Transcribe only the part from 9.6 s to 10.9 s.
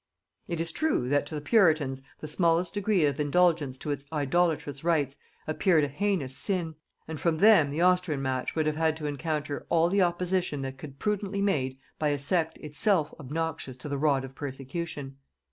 all the opposition that